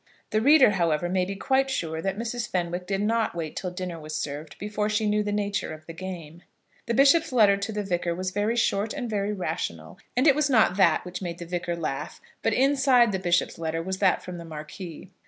The 0.31 0.41
reader, 0.41 0.71
however, 0.71 1.09
may 1.09 1.25
be 1.25 1.35
quite 1.35 1.69
sure 1.69 2.01
that 2.01 2.17
Mrs. 2.17 2.49
Fenwick 2.49 2.87
did 2.87 3.01
not 3.01 3.35
wait 3.35 3.55
till 3.55 3.69
dinner 3.69 3.99
was 3.99 4.15
served 4.15 4.57
before 4.57 4.89
she 4.89 5.05
knew 5.05 5.21
the 5.21 5.31
nature 5.31 5.75
of 5.75 5.85
the 5.85 5.93
game. 5.93 6.41
The 6.87 6.95
bishop's 6.95 7.31
letter 7.31 7.55
to 7.57 7.71
the 7.71 7.83
Vicar 7.83 8.15
was 8.15 8.31
very 8.31 8.55
short 8.55 8.93
and 8.95 9.07
very 9.07 9.31
rational, 9.31 9.99
and 10.17 10.25
it 10.25 10.33
was 10.33 10.49
not 10.49 10.75
that 10.77 11.05
which 11.05 11.21
made 11.21 11.37
the 11.37 11.45
Vicar 11.45 11.75
laugh; 11.75 12.19
but 12.41 12.51
inside 12.51 13.11
the 13.11 13.19
bishop's 13.19 13.59
letter 13.59 13.83
was 13.83 13.99
that 13.99 14.23
from 14.23 14.39
the 14.39 14.45
Marquis. 14.45 15.11